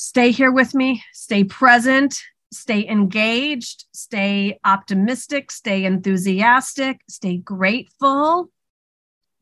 [0.00, 2.18] stay here with me, stay present,
[2.50, 8.50] stay engaged, stay optimistic, stay enthusiastic, stay grateful.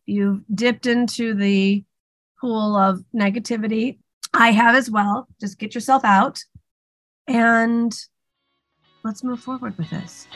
[0.04, 1.84] You've dipped into the
[2.40, 3.98] pool of negativity.
[4.34, 5.28] I have as well.
[5.40, 6.42] Just get yourself out
[7.28, 7.96] and
[9.04, 10.26] let's move forward with this.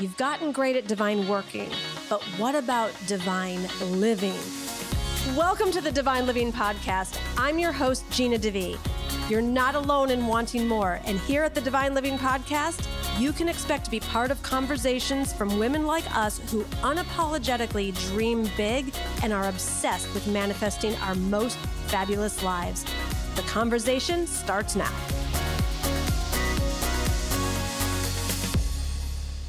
[0.00, 1.68] You've gotten great at divine working,
[2.08, 3.68] but what about divine
[4.00, 4.40] living?
[5.36, 7.20] Welcome to the Divine Living Podcast.
[7.36, 8.78] I'm your host, Gina DeVee.
[9.32, 12.86] You're not alone in wanting more, and here at the Divine Living Podcast,
[13.18, 18.46] you can expect to be part of conversations from women like us who unapologetically dream
[18.58, 18.92] big
[19.22, 21.56] and are obsessed with manifesting our most
[21.86, 22.84] fabulous lives.
[23.34, 24.92] The conversation starts now.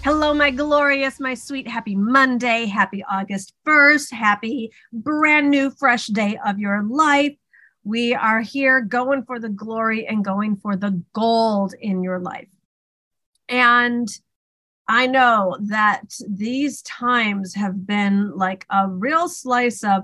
[0.05, 6.39] Hello, my glorious, my sweet, happy Monday, happy August 1st, happy brand new, fresh day
[6.45, 7.35] of your life.
[7.83, 12.47] We are here going for the glory and going for the gold in your life.
[13.49, 14.07] And
[14.87, 20.03] I know that these times have been like a real slice of,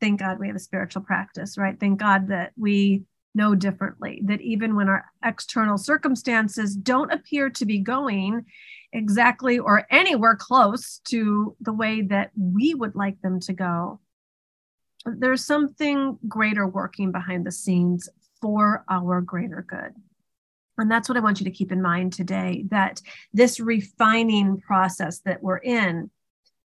[0.00, 1.78] thank God we have a spiritual practice, right?
[1.78, 3.02] Thank God that we
[3.34, 8.44] know differently, that even when our external circumstances don't appear to be going
[8.92, 14.00] exactly or anywhere close to the way that we would like them to go,
[15.06, 18.08] there's something greater working behind the scenes
[18.40, 19.94] for our greater good.
[20.78, 23.02] And that's what I want you to keep in mind today that
[23.34, 26.10] this refining process that we're in,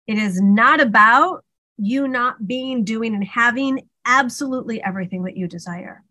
[0.06, 1.44] it is not about
[1.76, 6.04] you not being, doing, and having absolutely everything that you desire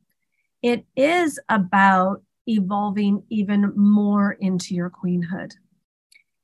[0.65, 5.53] it is about evolving even more into your queenhood.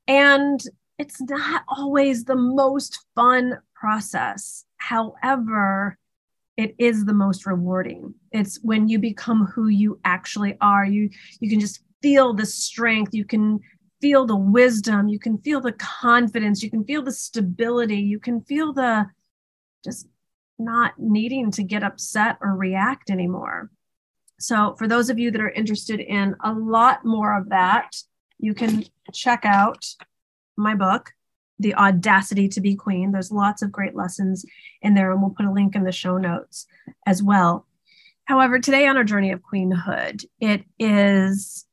[0.06, 0.62] And
[0.96, 4.64] it's not always the most fun process.
[4.88, 5.96] However,
[6.56, 8.14] it is the most rewarding.
[8.32, 10.84] It's when you become who you actually are.
[10.84, 11.08] You
[11.40, 13.60] you can just feel the strength, you can
[14.00, 18.42] feel the wisdom, you can feel the confidence, you can feel the stability, you can
[18.42, 19.06] feel the
[19.84, 20.08] just
[20.58, 23.70] not needing to get upset or react anymore.
[24.40, 27.94] So, for those of you that are interested in a lot more of that,
[28.38, 29.86] you can check out
[30.56, 31.12] my book,
[31.58, 33.12] The Audacity to Be Queen.
[33.12, 34.44] There's lots of great lessons
[34.80, 36.66] in there, and we'll put a link in the show notes
[37.06, 37.66] as well.
[38.24, 41.66] However, today on our journey of queenhood, it is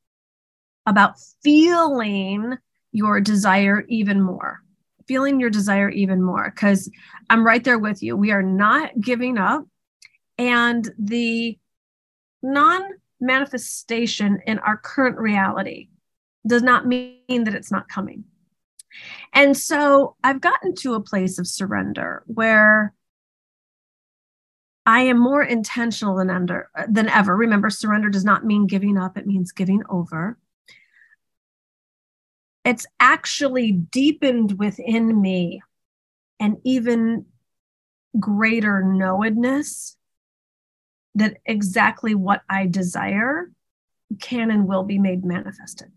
[0.85, 2.57] about feeling
[2.91, 4.61] your desire even more,
[5.07, 6.89] feeling your desire even more, because
[7.29, 8.17] I'm right there with you.
[8.17, 9.65] We are not giving up.
[10.37, 11.57] And the
[12.41, 12.81] non
[13.19, 15.89] manifestation in our current reality
[16.47, 18.23] does not mean that it's not coming.
[19.33, 22.93] And so I've gotten to a place of surrender where
[24.85, 27.35] I am more intentional than under than ever.
[27.35, 30.37] Remember, surrender does not mean giving up, it means giving over.
[32.65, 35.61] It's actually deepened within me
[36.39, 37.25] an even
[38.19, 39.95] greater knowedness
[41.15, 43.51] that exactly what I desire
[44.19, 45.91] can and will be made manifested.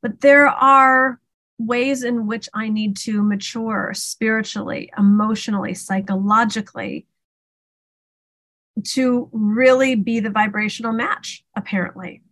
[0.00, 1.20] But there are
[1.58, 7.06] ways in which I need to mature spiritually, emotionally, psychologically
[8.84, 12.22] to really be the vibrational match, apparently.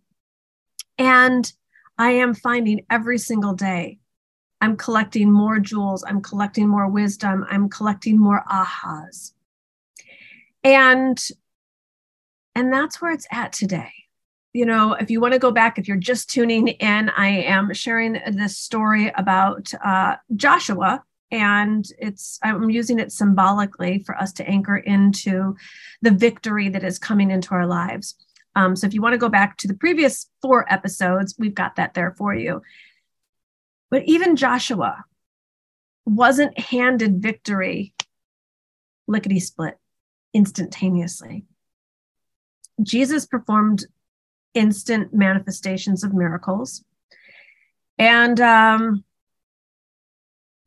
[0.97, 1.51] And
[1.97, 3.99] I am finding every single day
[4.59, 9.33] I'm collecting more jewels, I'm collecting more wisdom, I'm collecting more ahas.
[10.63, 11.17] And
[12.55, 13.91] and that's where it's at today.
[14.57, 17.71] You know, if you want to go back, if you're just tuning in, I am
[17.75, 24.49] sharing this story about uh, Joshua, and it's I'm using it symbolically for us to
[24.49, 25.55] anchor into
[26.01, 28.15] the victory that is coming into our lives.
[28.55, 31.75] Um, so if you want to go back to the previous four episodes, we've got
[31.75, 32.63] that there for you.
[33.91, 35.05] But even Joshua
[36.03, 37.93] wasn't handed victory
[39.05, 39.77] lickety split
[40.33, 41.45] instantaneously.
[42.81, 43.85] Jesus performed
[44.53, 46.83] instant manifestations of miracles.
[47.97, 49.03] And um,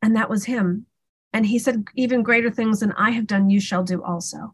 [0.01, 0.85] and that was him.
[1.33, 4.53] And he said, even greater things than I have done, you shall do also.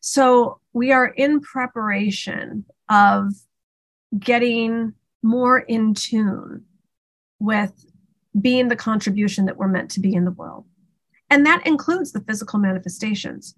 [0.00, 3.32] So we are in preparation of
[4.18, 6.64] getting more in tune
[7.38, 7.72] with
[8.40, 10.64] being the contribution that we're meant to be in the world.
[11.28, 13.54] And that includes the physical manifestations.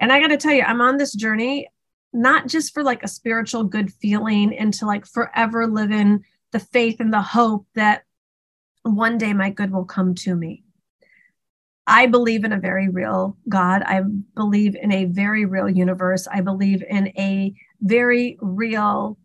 [0.00, 1.68] And I got to tell you, I'm on this journey
[2.16, 6.58] not just for like a spiritual good feeling and to like forever live in the
[6.58, 8.04] faith and the hope that
[8.82, 10.64] one day my good will come to me.
[11.86, 13.82] I believe in a very real God.
[13.82, 14.00] I
[14.34, 16.26] believe in a very real universe.
[16.26, 19.18] I believe in a very real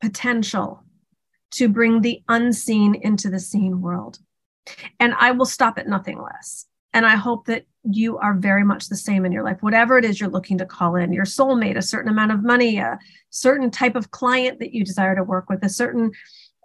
[0.00, 0.84] potential
[1.52, 4.18] to bring the unseen into the seen world.
[5.00, 6.66] And I will stop at nothing less.
[6.96, 10.04] And I hope that you are very much the same in your life, whatever it
[10.06, 12.98] is you're looking to call in your soulmate, a certain amount of money, a
[13.28, 16.10] certain type of client that you desire to work with, a certain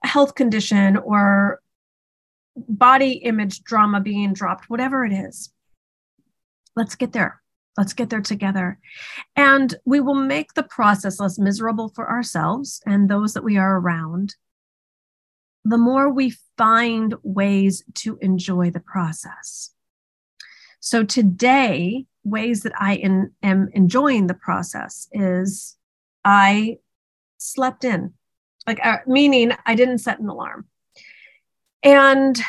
[0.06, 1.62] health condition or
[2.56, 5.51] body image drama being dropped, whatever it is.
[6.78, 7.42] Let's get there.
[7.78, 8.80] Let's get there together.
[9.36, 13.78] And we will make the process less miserable for ourselves and those that we are
[13.78, 14.36] around.
[15.66, 19.72] The more we find ways to enjoy the process.
[20.81, 25.78] So today, ways that I in, am enjoying the process is
[26.25, 26.80] I
[27.38, 28.13] slept in,
[28.66, 30.66] like uh, meaning I didn't set an alarm.
[31.83, 32.39] And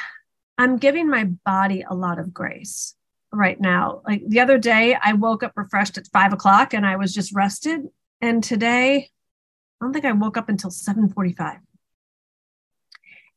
[0.56, 2.94] I'm giving my body a lot of grace
[3.32, 4.00] right now.
[4.06, 7.34] Like the other day, I woke up refreshed at five o'clock and I was just
[7.34, 7.82] rested.
[8.23, 9.11] And today,
[9.81, 11.58] I don't think I woke up until 7:45.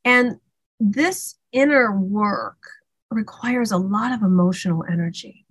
[0.06, 0.38] And
[0.80, 2.60] this inner work
[3.16, 5.46] requires a lot of emotional energy.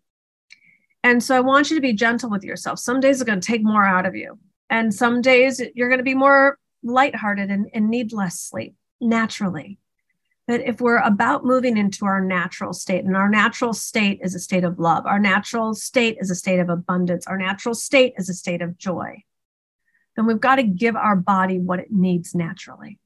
[1.02, 2.78] And so I want you to be gentle with yourself.
[2.78, 4.38] Some days are going to take more out of you,
[4.70, 9.78] and some days you're going to be more lighthearted and, and need less sleep naturally.
[10.46, 14.38] But if we're about moving into our natural state, and our natural state is a
[14.38, 18.28] state of love, our natural state is a state of abundance, our natural state is
[18.28, 19.22] a state of joy,
[20.16, 22.98] then we've got to give our body what it needs naturally.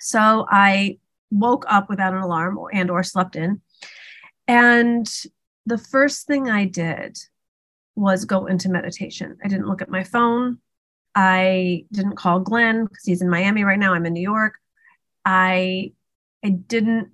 [0.00, 0.98] So I
[1.30, 3.60] woke up without an alarm and or slept in.
[4.46, 5.08] And
[5.66, 7.18] the first thing I did
[7.94, 9.36] was go into meditation.
[9.44, 10.58] I didn't look at my phone.
[11.14, 13.92] I didn't call Glenn because he's in Miami right now.
[13.92, 14.54] I'm in New York.
[15.24, 15.92] I
[16.44, 17.08] I didn't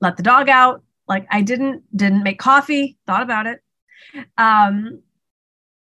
[0.00, 0.82] let the dog out.
[1.08, 2.98] Like I didn't didn't make coffee.
[3.06, 3.60] Thought about it.
[4.36, 5.02] Um,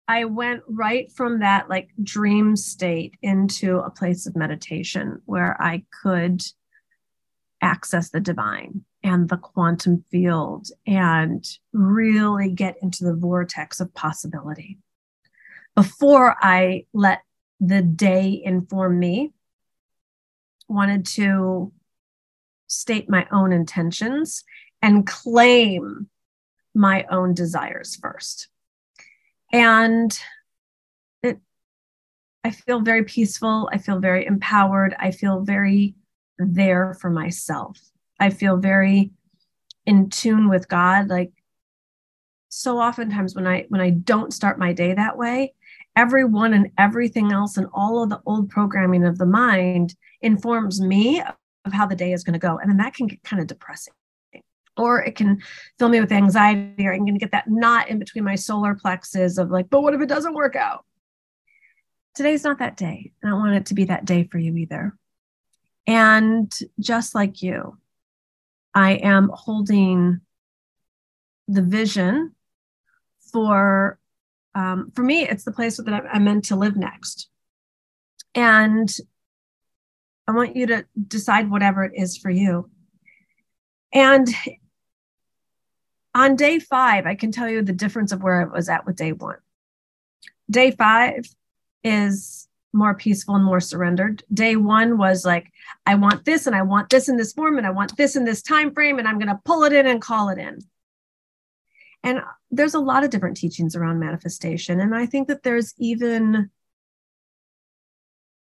[0.07, 5.83] I went right from that like dream state into a place of meditation where I
[6.01, 6.43] could
[7.61, 14.77] access the divine and the quantum field and really get into the vortex of possibility.
[15.75, 17.21] Before I let
[17.59, 19.33] the day inform me,
[20.67, 21.71] wanted to
[22.67, 24.43] state my own intentions
[24.81, 26.09] and claim
[26.75, 28.49] my own desires first.
[29.51, 30.17] And
[31.23, 31.39] it
[32.43, 35.95] I feel very peaceful, I feel very empowered, I feel very
[36.37, 37.79] there for myself.
[38.19, 39.11] I feel very
[39.85, 41.09] in tune with God.
[41.09, 41.31] Like
[42.49, 45.53] so oftentimes when I when I don't start my day that way,
[45.95, 51.21] everyone and everything else and all of the old programming of the mind informs me
[51.65, 52.57] of how the day is going to go.
[52.57, 53.93] And then that can get kind of depressing.
[54.77, 55.41] Or it can
[55.79, 58.75] fill me with anxiety, or I'm going to get that knot in between my solar
[58.75, 60.85] plexus of like, but what if it doesn't work out?
[62.13, 63.11] Today's not that day.
[63.23, 64.95] I don't want it to be that day for you either.
[65.87, 67.77] And just like you,
[68.75, 70.19] I am holding
[71.47, 72.35] the vision
[73.31, 73.97] for
[74.53, 77.29] um, for me it's the place that i'm meant to live next.
[78.35, 78.93] And
[80.27, 82.69] i want you to decide whatever it is for you.
[83.93, 84.27] And
[86.13, 88.95] on day five i can tell you the difference of where i was at with
[88.95, 89.37] day one.
[90.49, 91.25] Day five
[91.83, 94.23] is more peaceful and more surrendered.
[94.33, 95.51] Day one was like,
[95.85, 98.25] I want this and I want this in this form and I want this in
[98.25, 100.59] this time frame and I'm going to pull it in and call it in.
[102.03, 102.21] And
[102.51, 104.79] there's a lot of different teachings around manifestation.
[104.79, 106.49] And I think that there's even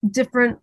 [0.10, 0.60] different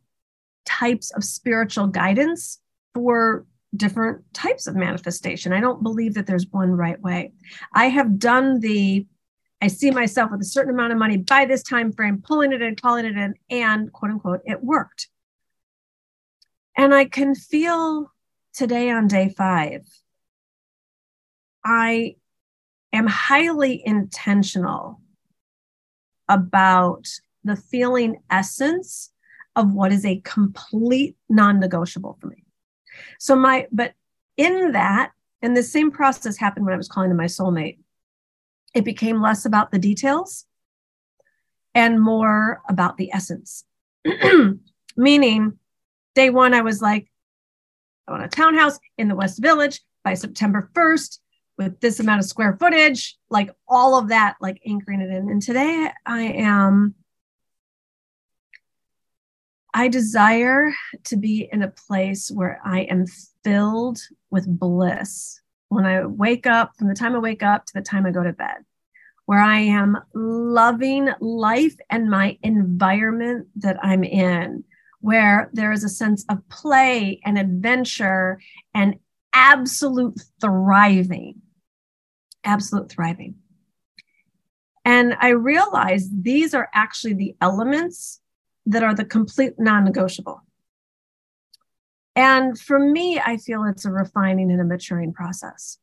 [0.65, 2.61] types of spiritual guidance
[2.95, 3.45] for
[3.75, 5.53] different types of manifestation.
[5.53, 7.33] I don't believe that there's one right way.
[7.75, 9.07] I have done the
[9.61, 12.63] I see myself with a certain amount of money by this time frame, pulling it
[12.63, 15.09] in, calling it in, and quote unquote, it worked.
[16.77, 18.13] And I can feel
[18.53, 19.87] today on day five,
[21.65, 22.17] I
[22.93, 25.01] am highly intentional
[26.29, 27.07] about
[27.45, 29.11] the feeling essence
[29.55, 32.45] of what is a complete non-negotiable for me.
[33.19, 33.95] So my, but
[34.37, 37.79] in that, and the same process happened when I was calling to my soulmate
[38.77, 40.45] it became less about the details
[41.75, 43.65] and more about the essence.
[44.97, 45.59] Meaning,
[46.15, 47.11] day one, I was like,
[48.07, 51.19] I want a townhouse in the West Village by September 1st
[51.57, 55.31] with this amount of square footage, like all of that, like anchoring it in.
[55.31, 56.95] And today I am,
[59.73, 60.71] I desire
[61.05, 63.07] to be in a place where I am
[63.43, 67.83] filled with bliss when I wake up, from the time I wake up to the
[67.83, 68.65] time I go to bed,
[69.27, 74.65] where I am loving life and my environment that I'm in,
[75.01, 78.41] where there is a sense of play and adventure
[78.75, 78.97] and
[79.33, 81.43] absolute thriving.
[82.45, 83.37] Absolute thriving.
[84.85, 88.21] And I realized these are actually the elements
[88.67, 90.46] that are the complete non negotiable.
[92.17, 95.79] And for me, I feel it's a refining and a maturing process.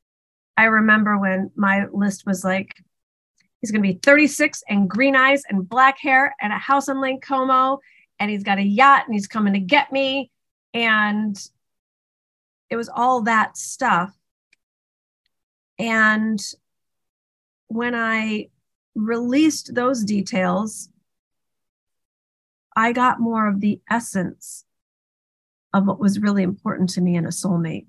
[0.57, 2.75] I remember when my list was like,
[3.61, 6.99] he's going to be 36 and green eyes and black hair and a house in
[6.99, 7.79] Lake Como,
[8.19, 10.31] and he's got a yacht and he's coming to get me.
[10.73, 11.39] And
[12.71, 14.11] it was all that stuff.
[15.77, 16.43] And
[17.67, 18.49] when I
[18.95, 20.89] released those details,
[22.75, 24.65] I got more of the essence
[25.73, 27.87] of what was really important to me in a soulmate.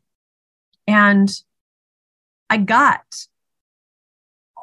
[0.87, 1.31] And
[2.49, 3.05] I got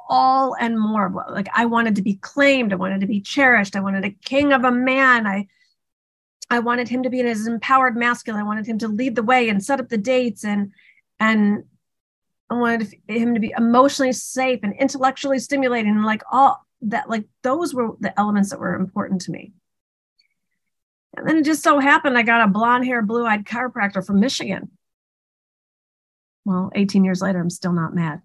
[0.10, 3.80] all and more like I wanted to be claimed, I wanted to be cherished, I
[3.80, 5.26] wanted a king of a man.
[5.26, 5.48] I
[6.50, 8.42] I wanted him to be his empowered masculine.
[8.42, 10.74] I wanted him to lead the way and set up the dates and
[11.20, 11.64] and
[12.50, 17.26] I wanted him to be emotionally safe and intellectually stimulating and like all that like
[17.44, 19.54] those were the elements that were important to me.
[21.16, 24.20] And then it just so happened I got a blonde hair, blue eyed chiropractor from
[24.20, 24.72] Michigan.
[26.46, 28.22] Well, 18 years later, I'm still not mad.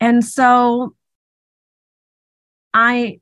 [0.00, 0.94] And so
[2.74, 3.20] I,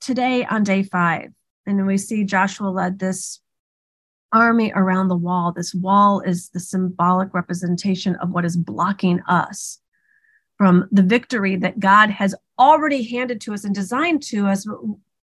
[0.00, 1.32] today on day five,
[1.66, 3.40] and we see Joshua led this
[4.32, 5.52] army around the wall.
[5.52, 9.80] This wall is the symbolic representation of what is blocking us
[10.58, 14.66] from the victory that God has already handed to us and designed to us.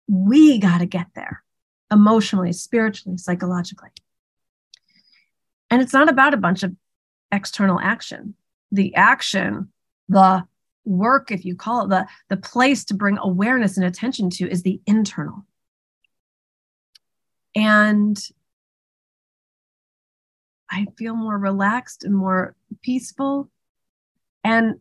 [0.07, 1.43] We got to get there
[1.91, 3.89] emotionally, spiritually, psychologically.
[5.69, 6.75] And it's not about a bunch of
[7.31, 8.35] external action.
[8.71, 9.71] The action,
[10.09, 10.45] the
[10.85, 14.63] work, if you call it, the, the place to bring awareness and attention to is
[14.63, 15.45] the internal.
[17.55, 18.17] And
[20.69, 23.49] I feel more relaxed and more peaceful
[24.43, 24.75] and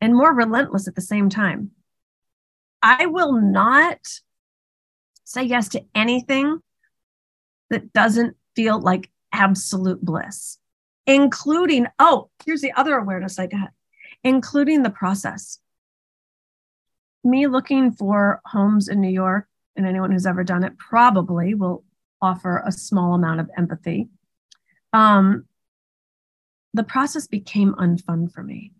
[0.00, 1.70] and more relentless at the same time.
[2.82, 3.98] I will not
[5.32, 6.60] say yes to anything
[7.70, 10.58] that doesn't feel like absolute bliss,
[11.06, 13.70] including, oh, here's the other awareness I got,
[14.22, 15.58] including the process.
[17.24, 21.82] Me looking for homes in New York, and anyone who's ever done it probably will
[22.20, 24.08] offer a small amount of empathy.
[24.92, 25.46] Um,
[26.74, 28.72] the process became unfun for me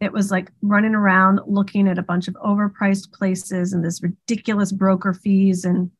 [0.00, 4.72] it was like running around looking at a bunch of overpriced places and this ridiculous
[4.72, 5.90] broker fees and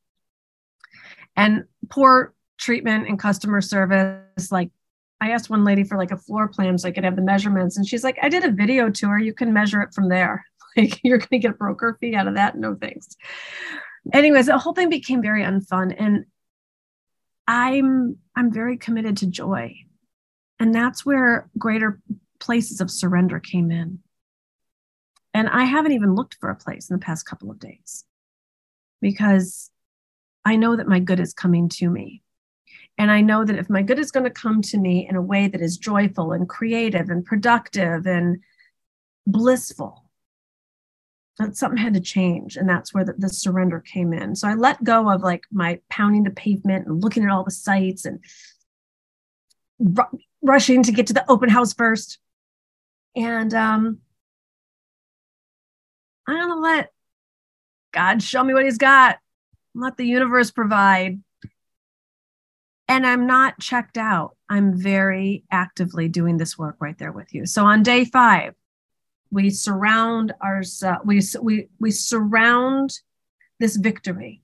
[1.36, 4.50] and poor treatment and customer service.
[4.50, 4.70] Like
[5.20, 7.76] i asked one lady for like a floor plan so i could have the measurements
[7.76, 9.18] and she's like i did a video tour.
[9.18, 10.44] You can measure it from there.
[10.76, 12.56] Like you're going to get a broker fee out of that?
[12.56, 13.16] No thanks.
[14.12, 16.26] Anyways the whole thing became very unfun and
[17.48, 19.74] i'm i'm very committed to joy.
[20.60, 22.00] And that's where greater
[22.40, 24.00] places of surrender came in.
[25.32, 28.04] And I haven't even looked for a place in the past couple of days
[29.00, 29.70] because
[30.44, 32.22] I know that my good is coming to me.
[32.98, 35.22] And I know that if my good is going to come to me in a
[35.22, 38.40] way that is joyful and creative and productive and
[39.26, 40.04] blissful,
[41.38, 42.56] that something had to change.
[42.56, 44.34] And that's where the, the surrender came in.
[44.36, 47.50] So I let go of like my pounding the pavement and looking at all the
[47.50, 48.20] sites and
[49.96, 50.10] r-
[50.42, 52.18] rushing to get to the open house first
[53.16, 53.98] and um,
[56.26, 56.92] I'm going to let
[57.92, 59.18] God show me what he's got,
[59.74, 61.20] let the universe provide.
[62.88, 64.36] And I'm not checked out.
[64.48, 67.46] I'm very actively doing this work right there with you.
[67.46, 68.54] So on day five,
[69.30, 70.62] we surround our
[71.04, 72.98] we we we surround
[73.60, 74.42] this victory,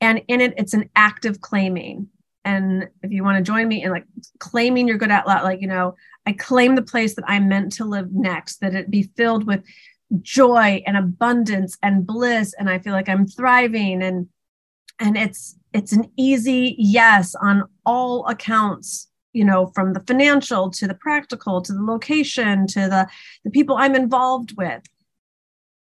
[0.00, 2.08] and in it, it's an active claiming.
[2.44, 4.06] And if you want to join me in like
[4.38, 5.94] claiming your good out loud, like you know,
[6.26, 9.64] I claim the place that I'm meant to live next, that it be filled with
[10.22, 12.54] joy and abundance and bliss.
[12.58, 14.02] And I feel like I'm thriving.
[14.02, 14.28] And
[14.98, 20.88] and it's it's an easy yes on all accounts you know from the financial to
[20.88, 23.06] the practical to the location to the
[23.44, 24.82] the people i'm involved with.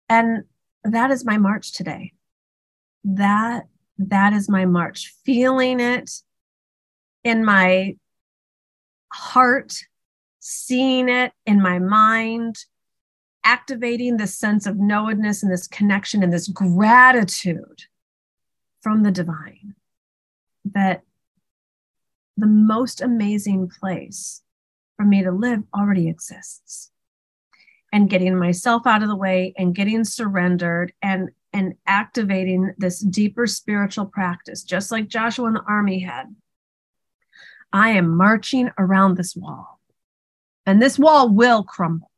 [0.07, 0.43] And
[0.83, 2.11] that is my march today.
[3.03, 3.63] That
[3.97, 5.13] that is my march.
[5.25, 6.11] Feeling it
[7.23, 7.95] in my
[9.11, 9.73] heart
[10.39, 12.65] seeing it in my mind,
[13.43, 17.85] activating this sense of knowedness and this connection and this gratitude
[18.81, 19.75] from the divine
[20.65, 21.03] that
[22.37, 24.41] the most amazing place
[24.97, 26.91] for me to live already exists.
[27.93, 33.45] And getting myself out of the way and getting surrendered and and activating this deeper
[33.45, 36.33] spiritual practice, just like Joshua and the army had.
[37.73, 39.79] I am marching around this wall,
[40.65, 42.11] and this wall will crumble.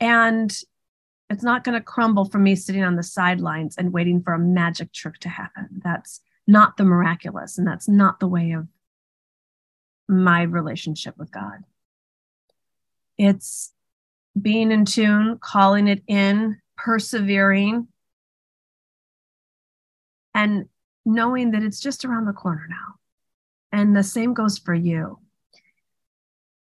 [0.00, 0.56] And
[1.30, 4.38] it's not going to crumble from me sitting on the sidelines and waiting for a
[4.38, 5.80] magic trick to happen.
[5.82, 8.68] That's not the miraculous, and that's not the way of
[10.08, 11.64] my relationship with God.
[13.16, 13.72] It's
[14.40, 17.88] being in tune, calling it in, persevering,
[20.34, 20.68] and
[21.04, 22.96] knowing that it's just around the corner now.
[23.72, 25.18] And the same goes for you.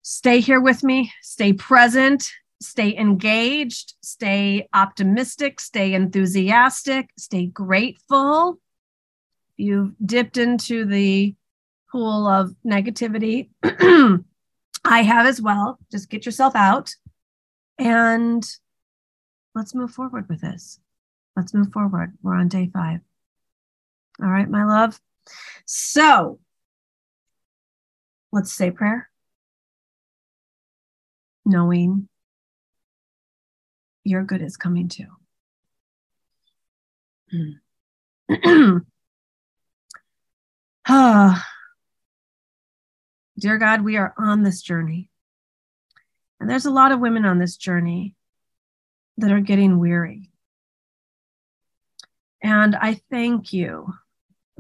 [0.02, 2.28] Stay here with me, stay present,
[2.62, 8.60] stay engaged, stay optimistic, stay enthusiastic, stay grateful.
[9.58, 11.36] You've dipped into the
[11.92, 13.50] pool of negativity.
[13.64, 15.80] I have as well.
[15.92, 16.96] Just get yourself out
[17.78, 18.50] and
[19.54, 20.80] let's move forward with this.
[21.36, 22.14] Let's move forward.
[22.22, 23.02] We're on day five.
[24.22, 25.00] All right, my love.
[25.66, 26.40] So
[28.38, 29.10] let's say prayer,
[31.44, 32.08] knowing
[34.04, 35.08] your good is coming too.
[40.88, 41.48] ah,
[43.40, 45.10] Dear God, we are on this journey.
[46.40, 48.14] And there's a lot of women on this journey
[49.18, 50.30] that are getting weary.
[52.44, 53.96] And I thank you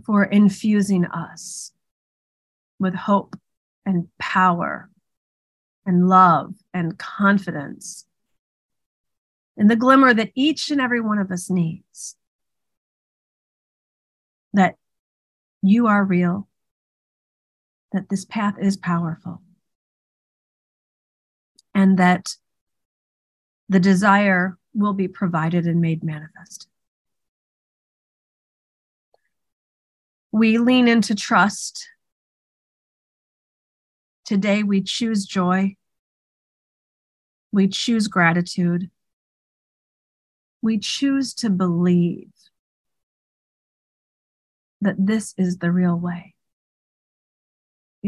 [0.04, 1.72] for infusing us
[2.80, 3.36] with hope
[3.88, 4.90] and power
[5.86, 8.06] and love and confidence
[9.58, 12.16] and the glimmer that each and every one of us needs.
[14.54, 14.76] That
[15.62, 16.48] you are real,
[17.92, 19.42] that this path is powerful
[21.74, 22.36] and that
[23.70, 26.68] the desire will be provided and made manifest.
[30.32, 31.90] We lean into trust.
[34.28, 35.76] Today, we choose joy.
[37.52, 38.92] We choose gratitude.
[40.62, 42.30] We choose to believe
[44.82, 46.36] that this is the real way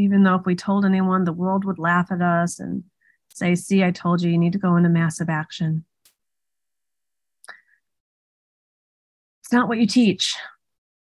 [0.00, 2.84] even though if we told anyone, the world would laugh at us and
[3.28, 5.84] say, See, I told you, you need to go into massive action.
[9.42, 10.36] It's not what you teach,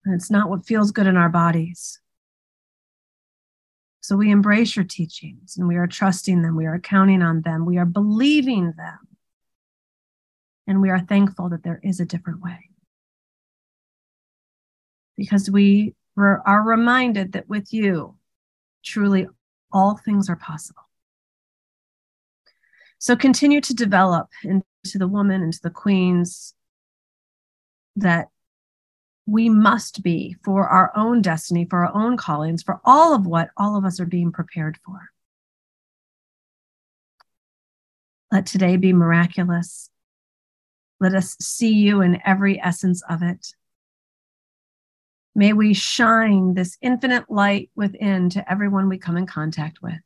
[0.05, 1.99] and it's not what feels good in our bodies.
[4.07, 7.65] So we embrace your teachings and we are trusting them, we are counting on them,
[7.65, 8.99] we are believing them,
[10.65, 12.69] and we are thankful that there is a different way.
[15.17, 18.15] Because we are reminded that with you,
[18.81, 19.27] truly
[19.73, 20.83] all things are possible.
[22.99, 26.53] So continue to develop into the woman, into the queens
[27.97, 28.29] that
[29.27, 33.49] we must be for our own destiny, for our own callings, for all of what
[33.57, 35.09] all of us are being prepared for.
[38.31, 39.89] Let today be miraculous.
[41.01, 43.53] Let us see you in every essence of it.
[45.35, 49.99] May we shine this infinite light within to everyone we come in contact with.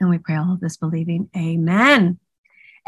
[0.00, 1.28] And we pray all of this believing.
[1.36, 2.18] Amen.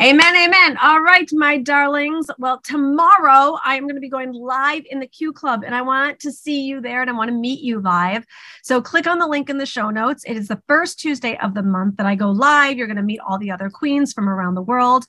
[0.02, 0.34] Amen.
[0.34, 0.78] Amen.
[0.82, 2.30] All right, my darlings.
[2.38, 6.18] Well, tomorrow I'm going to be going live in the Q Club and I want
[6.20, 8.24] to see you there and I want to meet you live.
[8.62, 10.24] So click on the link in the show notes.
[10.24, 12.78] It is the first Tuesday of the month that I go live.
[12.78, 15.04] You're going to meet all the other queens from around the world.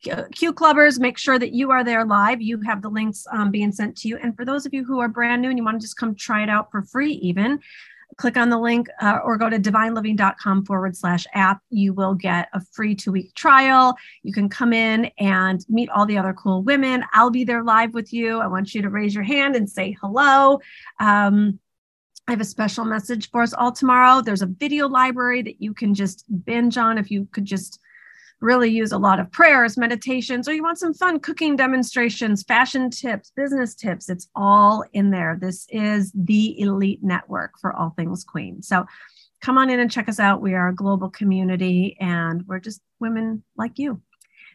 [0.00, 2.40] Q Clubbers, make sure that you are there live.
[2.40, 4.16] You have the links um, being sent to you.
[4.16, 6.14] And for those of you who are brand new and you want to just come
[6.14, 7.58] try it out for free, even
[8.16, 11.60] click on the link uh, or go to divineliving.com forward slash app.
[11.70, 13.96] You will get a free two week trial.
[14.22, 17.04] You can come in and meet all the other cool women.
[17.12, 18.38] I'll be there live with you.
[18.38, 20.60] I want you to raise your hand and say hello.
[20.98, 21.58] Um,
[22.28, 24.20] I have a special message for us all tomorrow.
[24.20, 27.78] There's a video library that you can just binge on if you could just
[28.40, 32.90] really use a lot of prayers, meditations, or you want some fun cooking demonstrations, fashion
[32.90, 35.38] tips, business tips, it's all in there.
[35.40, 38.62] This is the elite network for all things queen.
[38.62, 38.86] So
[39.40, 40.42] come on in and check us out.
[40.42, 44.00] We are a global community and we're just women like you.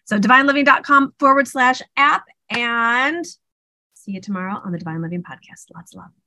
[0.05, 3.25] So divineliving.com forward slash app and
[3.93, 5.65] see you tomorrow on the Divine Living Podcast.
[5.73, 6.20] Lots of love.